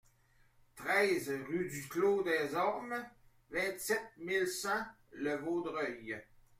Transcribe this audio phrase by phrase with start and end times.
[0.75, 3.05] treize rue du Clos des Ormes,
[3.51, 6.19] vingt-sept mille cent Le Vaudreuil